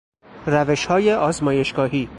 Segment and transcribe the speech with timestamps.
[0.45, 2.09] روشهای آزمایشگاهی